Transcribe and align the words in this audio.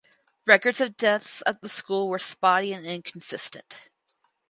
Records 0.47 0.81
of 0.81 0.97
deaths 0.97 1.43
at 1.45 1.61
the 1.61 1.69
school 1.69 2.09
were 2.09 2.17
spotty 2.17 2.73
and 2.73 2.87
inconsistent. 2.87 3.91